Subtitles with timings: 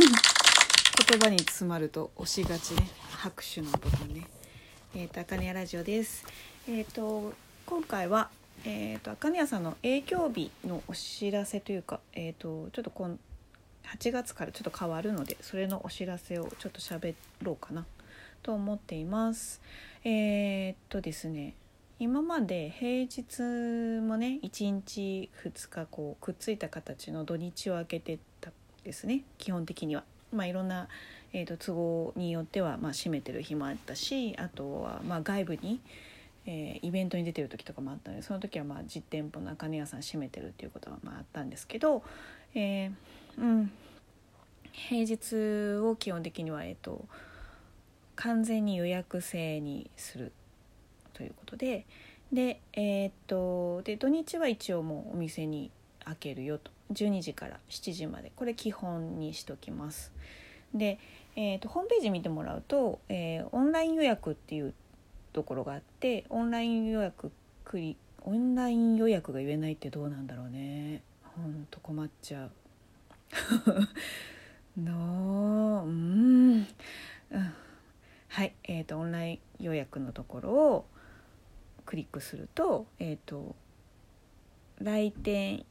[0.00, 2.88] 言葉に詰まると押しがちね。
[3.10, 4.26] 拍手のボタンね。
[4.94, 6.24] えっ、ー、とあかねやラジオです。
[6.66, 7.34] えっ、ー、と
[7.66, 8.30] 今回は
[8.64, 13.18] えっ、ー、とあかねやさんの営業日のお知らせというかえっ、とちょっとこん
[13.94, 17.84] 8月からちょっと変わるのでそれのお知らせをちょっと喋ろうかな。
[18.42, 19.60] と思っています。
[20.04, 21.56] えっとですね
[21.98, 23.42] 今まで平日
[24.00, 28.50] もね1日2日こうくっついた形の土日を空けてた
[28.84, 30.04] ですね基本的には。
[30.32, 30.86] まあ、いろんな、
[31.32, 35.80] えーと、都合によっては、まあ、閉めてる日もあったしあとは、まあ、外部に、
[36.46, 42.04] えー、イベントに出てる時とかもあったのでその時は、まあ、実店舗の茜屋さん閉めてるっていうことは、まあ、あったんですけど、
[42.54, 42.92] えー、
[43.38, 43.72] うん
[44.72, 47.06] 平日を基本的には、えーと
[48.20, 50.32] 完全に予約制にする
[51.14, 51.86] ということで
[52.30, 55.70] でえー、っとで土日は一応もうお店に
[56.04, 60.12] 開けるよと12時から7時までこれ基本にしときます。
[60.74, 60.98] で、
[61.36, 64.74] えーと、ホームページ見てもらうと、えー、オンライン予約っていう
[65.32, 67.30] ところがあってオンライン予約
[67.64, 71.02] クリオンライン予約が言えないってどうなんだろうね
[71.36, 72.50] ほんと困っちゃう。
[74.80, 76.66] のうん、
[78.28, 80.86] はいえーと、オンライン予約のところを
[81.86, 83.54] クリックすると,、えーと、
[84.78, 85.64] 来店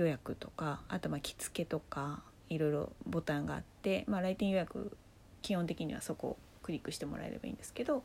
[0.00, 4.96] 予約とかあとまあ着付けとかいろいろボタンがあって、まあ、来店予約
[5.42, 8.04] 基本的にはそこをクリックしてもらえればいいんですけど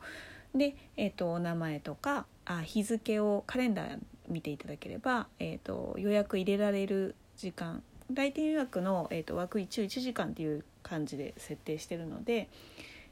[0.54, 12.48] で、えーと、お名前とかあ日付をカレンダー見ていただければ、えーと、予約入れられる時間来店予約の、えーと枠一応1時間っていう感じで設定してるので、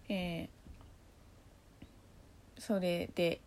[0.09, 3.41] えー、それで、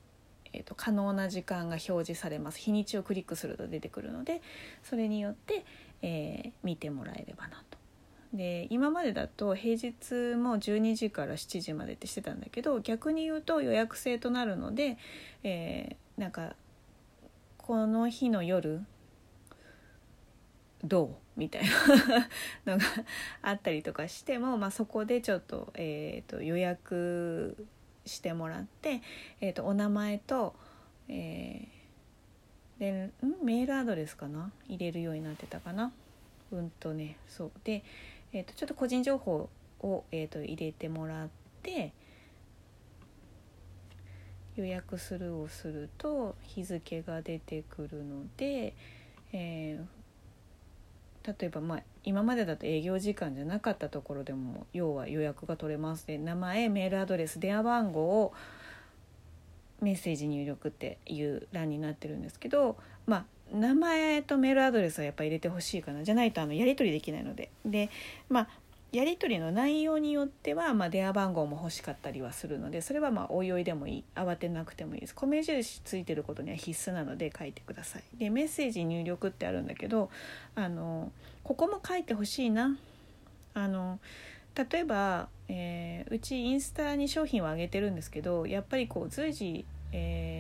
[0.56, 4.42] えーと、可能な時間が表示されます日にちをクリックすると出てくるので
[4.84, 5.66] それによって、
[6.02, 7.78] えー、見てもらえればなと。
[8.34, 14.98] で今までだと平日も12時から7時までってしてたんだけど逆に言うと予約制となるので、
[15.44, 16.56] えー、なんか
[17.58, 18.82] この日の夜
[20.84, 21.10] どう？
[21.36, 21.64] みたい
[22.66, 22.86] なのが
[23.42, 27.66] あったりとかしても、まあ、そこでちょっと,、えーと、予約
[28.06, 29.02] してもらって、
[29.42, 30.56] えーと、お名前と、
[31.08, 33.12] えー、でん？
[33.44, 34.52] メールアドレスかな？
[34.68, 35.92] 入れるようになってたかな？
[36.52, 37.52] うんとねそう。
[37.64, 37.84] で、
[38.34, 39.50] えーと、ちょっと個人情報
[39.82, 41.30] を、えー、と入れてもらっ
[41.64, 41.94] て
[44.56, 48.74] 予約するをすると日付が出てくるので、
[49.34, 56.08] えー、例えばまあ今までだと営業時間じゃなかったところでも要は予約が取れます。
[56.08, 58.34] で名前メールアドレス電話番号を
[59.82, 66.04] メッセージ入力っていう欄になってるんですけどまあ名前とメールアドレスはやっぱ入れてほしいかな。
[66.04, 67.50] じゃないとあのやり取りできないので。
[67.66, 67.90] で
[68.30, 68.48] まあ
[68.92, 75.16] やり取りの内容によっては、まあ、電話番号も欲しかったりはするのでそれはまあおいおいでもいい慌てなくてもいいです。
[75.16, 78.04] 米印ついてることには必須なので書いてください。
[78.18, 80.10] でメッセージ入力ってあるんだけど
[80.56, 81.12] あの
[81.44, 82.78] ここも書いてほしいな。
[83.54, 84.00] あの
[84.56, 90.35] 例えば、えー、うちインスタに商品をあげてるんですけどやっぱりこう随時、えー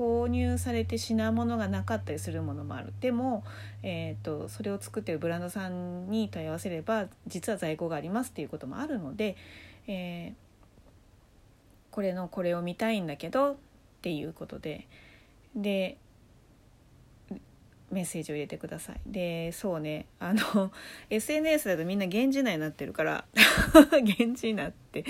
[0.00, 2.94] 購入されて品物がなかったりするものもある。
[3.02, 3.44] でも、
[3.82, 9.36] えーと、それを作ってるブランドさんに問い合わせれば実は在庫がありますっていうこともあるので、
[9.86, 10.34] えー、
[11.90, 13.56] これのこれを見たいんだけどっ
[14.00, 14.86] ていうことで。
[15.54, 15.98] で
[17.90, 19.00] メッセージを入れてください。
[19.06, 20.06] でそうね。
[20.18, 20.72] あの
[21.10, 23.24] SNS だとみんな源氏名になってるから
[23.92, 25.04] 源氏になって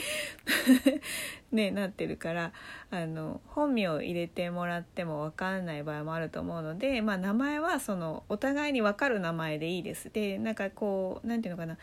[1.53, 2.53] ねなってるから
[2.91, 10.11] あの本名を入れてもらっても分かんない場合もあると思うので、まあ、名前はそのお互いに分かる名前でいいです。
[10.11, 11.79] でなんかこう何て言うのかな。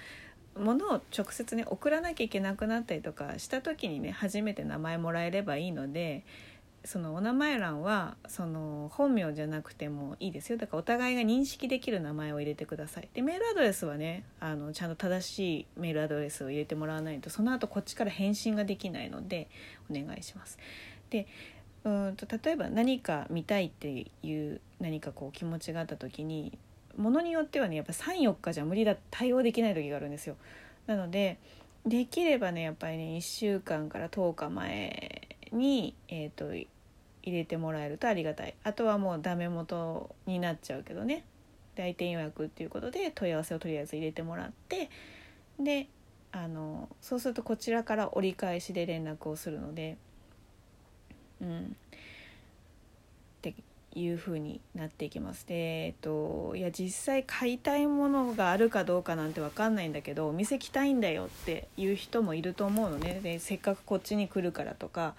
[0.60, 6.24] 物を直接ね送らなきゃいけなくなったりとかした時にね初めて名前もらえればいいので
[6.88, 10.58] そのお名前欄はその本名じゃなくてもいいですよ。
[10.58, 13.10] だからお互いが認識できる名前を入れてください。
[13.14, 19.50] でメールアドレスはねあのちゃんと正しいメールアドレスを入れてもらわないとその後こっちから返信ができないので
[19.92, 20.58] お願いします。
[21.10, 21.28] で
[21.84, 26.58] うんと例えば何か見たいっていう何かこう気持ちがあった時に
[26.96, 30.38] ものによってはねやっぱ34日じゃ無理だ対応できない時があるんですよ。
[30.86, 31.38] なので
[31.86, 36.54] できればねやっぱりね1週間から10日前に、えーと
[37.28, 38.56] 入れてもらえるとありがたい。
[38.64, 41.24] あとはもうダメ元になっちゃうけどね。
[41.76, 44.90] 来店予約っていうことで問い合わせをとりあえず入れてもらって
[45.60, 45.88] で
[46.32, 49.98] あのそうするとこちらから折り返しで連絡をするので
[51.42, 51.76] うん。
[53.38, 53.54] って
[53.94, 55.48] いう風になっていきます。
[55.48, 63.20] で、えっと、いや実際買いたいものがあるかどうかなんて分かんないんだけどお店来たいんだよっていう人もいると思うのね。
[63.22, 65.16] でせっかくこっちに来るからとか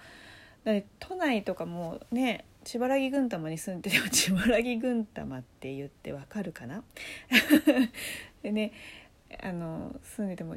[0.63, 6.83] だ都内とかもね千原木郡玉に住んでても 千原木郡玉って言ってわかるかな？
[8.43, 8.71] でね
[9.41, 10.55] あの住んでても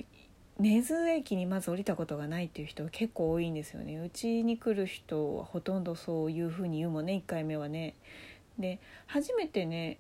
[0.59, 7.95] 根津駅にまず降りたことがないっていう人結構多いんですよねうちに来る人はほとんどそういうふうに言うもんね1回目はね。
[8.59, 9.99] で初めてね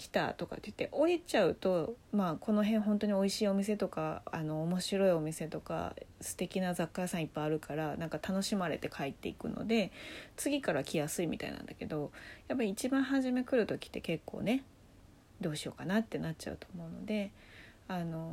[0.00, 9.92] 来たとかって言って降りちゃうと、まあ、この辺本当に美味しいお店とかあの面白いお店とか素敵な雑貨屋さんいっぱいあるからなんか楽しまれて帰っていくので
[10.36, 12.12] 次から来やすいみたいなんだけど
[12.48, 14.64] やっぱり一番初め来る時って結構ね
[15.42, 17.30] どうしようかなってなっちゃうと思うので
[17.86, 18.32] あの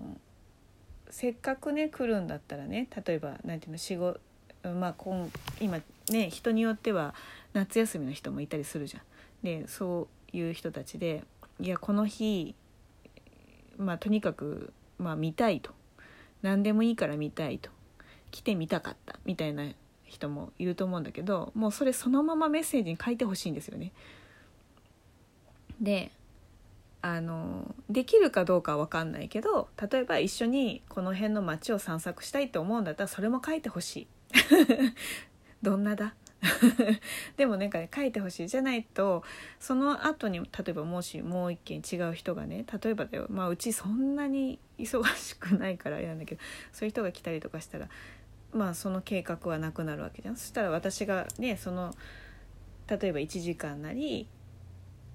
[1.09, 4.21] せっかくね来るんだったらね例えば何ていうの仕事
[4.63, 5.27] まあ今
[5.59, 5.79] 今
[6.11, 7.13] ね人によっては
[7.51, 9.03] 夏休みの人もいたりするじゃん。
[9.43, 11.23] でそういう人たちで
[11.59, 12.55] いやこの日
[13.77, 15.71] まあとにかく、まあ、見たいと
[16.41, 17.69] 何でもいいから見たいと
[18.31, 19.65] 来てみたかったみたいな
[20.03, 23.91] 人もいると思うんだけどもうそれそのままメッセージに書いてほしいんですよね。
[25.81, 26.11] で
[27.01, 34.07] あのできるかどうかは分かんないけど例えば一緒にこの辺の街を散策したいと思うんだったらそれも書いてほしい。
[35.61, 36.15] どんなだ？
[37.35, 39.23] でもなんかね書いてほしいじゃないと
[39.59, 46.41] その後に例えばもしもう一件違う人がね例えばだよまあうちそんなに忙しくないからあれなんだけど
[46.71, 47.89] そういう人が来たりとかしたら
[48.53, 50.37] まあその計画はなくなるわけじゃん。
[50.37, 51.93] そしたら私がねその
[52.87, 54.27] 例えば1時間なり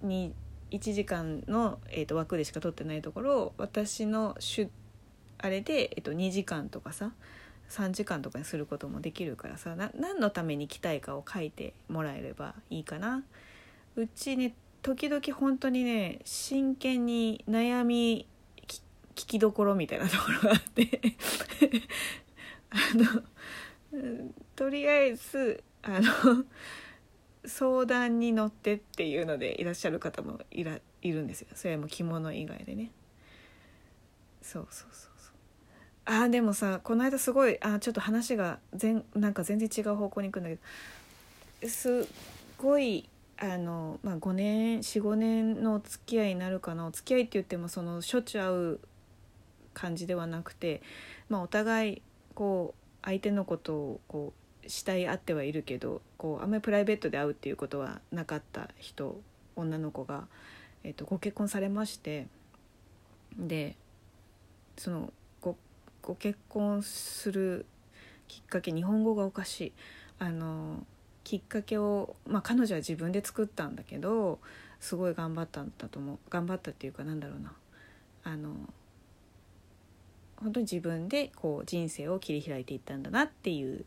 [0.02, 0.34] に
[0.70, 4.36] 1時間の、えー、と枠でしか取ってないところを私の
[5.38, 7.12] あれで、えー、と2時間とかさ
[7.72, 13.24] 3時間とかにすることもできるからさ何のために来たいかを書いてもらえればいいかな。
[13.96, 18.26] うちね時々本当にね真剣に悩み
[18.68, 18.82] 聞
[19.14, 21.00] きどころみたいなところがあって。
[22.70, 23.22] あの
[24.56, 26.44] とりあえずあの
[27.44, 31.48] 相談に乗ってっていうのでいらっしゃる方もいらいるんですよ。
[31.54, 32.90] それも着物以外でね。
[34.42, 35.11] そうそうそう。
[36.04, 40.58] あでもさこの間すごいあちょっと話が全なんか全然違う方向に行くんだけ
[41.62, 42.08] どす
[42.58, 43.08] ごい
[43.38, 48.80] あの、まあ、5年45年のお付き合いになるかなお付き合いって言ってもそのしょっちゅう会う
[49.74, 50.82] 感じではなくて、
[51.28, 52.02] まあ、お互い
[52.34, 54.32] こう相手のことをこ
[54.64, 59.20] う慕い合ってはいるけどこうあんまりプライベートで会うっていうことはなかった人
[59.56, 60.26] 女の子が、
[60.82, 62.26] えーとご結婚されまして
[63.36, 63.76] で
[64.76, 65.12] その
[66.02, 67.66] ご結婚する
[68.28, 69.72] きっかけ日本語がおかしい。
[70.18, 70.84] あの
[71.24, 74.40] きっかけを、まあ、彼女は自分で作ったんだけど
[74.80, 76.18] すごい頑張ったんだと思う。
[76.30, 77.52] 頑張ったっていうかなんだろうな。
[78.24, 78.50] あの
[80.36, 83.84] 本当に自分でこう人生を切り開いていったんだなっていう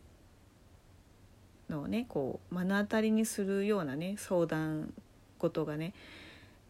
[1.70, 4.94] のをねこう目の当たりにするようなね相談
[5.38, 5.94] 事がね。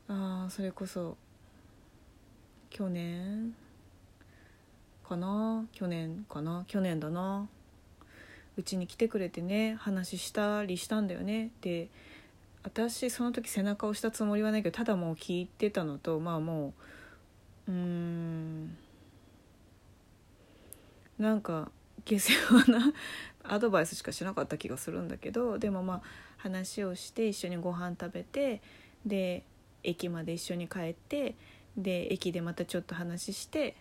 [0.07, 1.17] あそれこそ
[2.69, 3.55] 去年
[5.07, 5.65] かな？
[5.71, 6.65] 去年かな？
[6.67, 7.47] 去年だな。
[8.57, 11.51] うちに来てくれてね話したりしたんだよね。
[11.61, 11.89] で
[12.63, 16.73] 私その時背中を押したつもりはないけどただもう聞いてたのとまあも
[17.67, 18.75] ううん
[21.19, 21.69] なんか
[22.05, 22.93] 下世話な
[23.43, 26.01] アドバイスしかしなかった気がするんだけどでもまあ
[26.37, 28.61] 話をして一緒にご飯食べて
[29.05, 29.43] で
[29.83, 31.35] 駅まで一緒に帰って
[31.77, 33.75] で駅でまたちょっと話して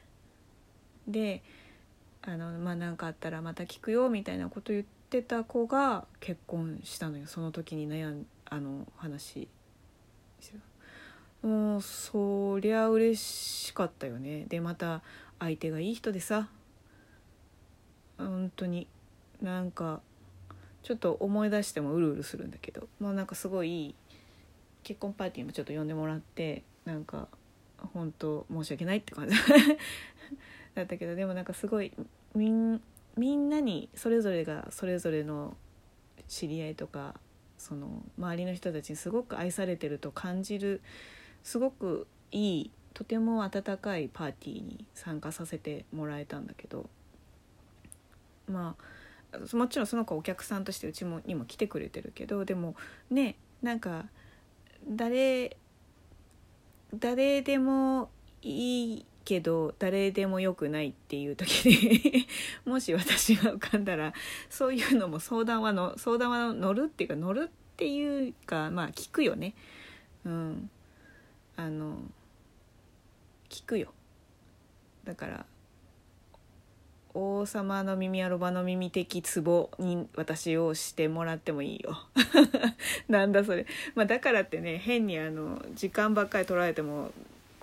[1.08, 1.42] で
[2.23, 7.26] あのまあ何かあったらまた聞くよみたいなこと言ってた子が結婚したのよ。
[7.26, 9.49] その時に悩んあの話
[11.42, 14.46] もうそりゃ嬉しかったよね。
[14.49, 15.02] でまた
[15.38, 16.49] 相手がいい人でさ。
[18.16, 18.87] 本当に。
[19.42, 20.00] なんか
[20.82, 22.88] ちょっと思い出してもうるうるするんだけど。
[22.99, 23.94] まあなんかすごいいい
[24.82, 27.28] 結婚パーティーもちょっと呼んでもらってなんか
[27.92, 29.37] 本当申し訳ないって感じ。
[30.75, 31.93] だったけどでもなんかすごい
[32.35, 32.81] みん
[33.16, 35.57] みんなにそれぞれがそれぞれの
[36.28, 37.14] 知り合いとか
[37.59, 40.83] その周りの人たちにすごく愛されてると感じる
[41.43, 46.88] すごくいいとても温かいパーティーに参加させてもらえたんだけど
[48.49, 52.76] まあもちろんその子お客さんとしてうちもにも来てくれてるけどでも
[53.11, 54.07] ねなんか
[54.88, 55.57] 誰
[56.95, 58.11] 誰でも
[58.43, 62.26] いいけど誰でもよくないっていう時に
[62.71, 64.12] もし私が浮かんだら
[64.50, 69.54] そういうのも相談はの相談は乗るっていうか乗るっていうかまあ聞くよね。
[70.25, 70.71] うん。
[71.57, 71.99] あの
[73.49, 73.93] 聞くよ。
[75.04, 75.47] だから
[77.14, 81.97] 王様の耳やロバの耳的ツボに私をしてもらってもいいよ。
[83.09, 87.12] なんだそれ、まあ、だからってね変にあの時間ばっかり取られても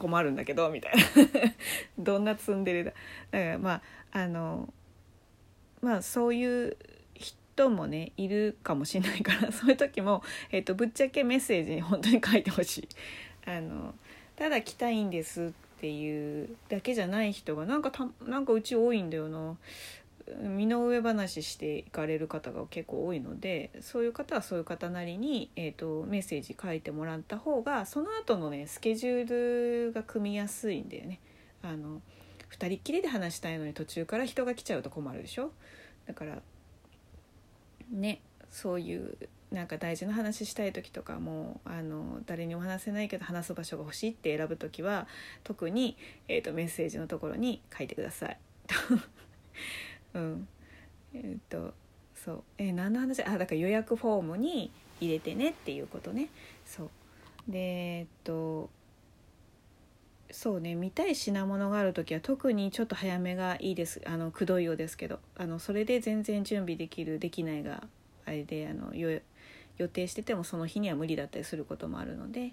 [0.02, 1.04] 困るんだけどみたいな。
[2.00, 2.94] どんなツンデレだ。
[3.32, 3.82] だからまあ
[4.12, 4.74] あの
[5.82, 6.78] まあそういう
[7.14, 12.90] 人もねいるかもしれないから そういう時も、えーと、ぶっちゃけメッセージに本当に書いてほしい。
[13.46, 13.94] あの
[14.36, 19.58] ただ来たいんですってっていうだけじゃない人がなんかたなんかうち多いんだよな。
[20.42, 31.20] 身の上話していかれる方が結構多いのでそういう方はそういう方なりに、えーと、メッセージ書いてもらった方がその後のねスケジュールが組みやすいんだよね。
[31.62, 32.02] あの
[32.52, 35.52] 2人っきりで話したいのに途中から人が来ちゃうと困るでしょ？
[36.06, 36.42] だから
[37.90, 39.18] ねそういう
[39.52, 45.08] なんか大事な話したい時とかもあの誰にも話せないけど話す場所が欲しいって選ぶ時は
[45.44, 45.98] 特に、
[46.30, 48.38] えーと、メッセージのところに書いてください。
[50.14, 50.48] うん。
[51.14, 51.74] えっ、と
[52.16, 52.44] そう。
[52.58, 53.24] えー、何の話？
[53.24, 56.30] あだから予約フォームに入れてねっていうことね。
[56.66, 56.90] そう。
[57.48, 57.60] で
[58.00, 58.70] えっと
[60.32, 60.76] そうね。
[60.76, 64.02] 見たい品物がある時は特にちょっと早めがいいです。
[64.06, 65.20] あのくどいようですけど。
[65.38, 67.84] あのそれで全然準備できるできないが
[68.26, 69.22] あれであの予
[69.88, 72.52] 定しててもその日には無理だったりすることもあるので。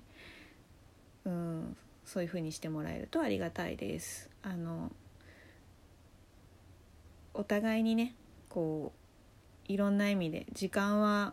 [1.25, 1.77] うん。
[2.05, 4.31] そういう風にしてもらえるとありがたいです。
[4.43, 4.91] あの
[7.39, 8.15] お互いにね
[8.49, 8.93] こ
[9.69, 11.33] ういろんな意味で時間は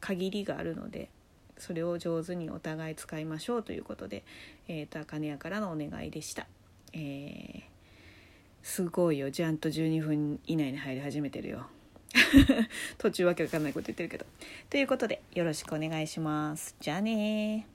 [0.00, 1.10] 限りがあるので
[1.58, 4.24] それを上手にお互い使いましょうということで、
[4.66, 6.46] えーと、茜屋からのお願いでした。
[6.92, 7.62] えー、
[8.62, 11.66] すごいよちゃんと12分以内に入り始めてるよ。
[12.96, 14.26] 途中わけわかんないこと言ってるけど。
[14.70, 16.76] ということでよろしくお願いします。
[16.80, 17.66] じゃあね